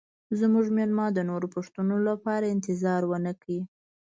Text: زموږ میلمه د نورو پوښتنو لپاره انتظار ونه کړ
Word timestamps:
زموږ 0.39 0.65
میلمه 0.77 1.05
د 1.13 1.19
نورو 1.29 1.47
پوښتنو 1.55 1.95
لپاره 2.09 2.51
انتظار 2.55 3.01
ونه 3.07 3.33
کړ 3.41 3.59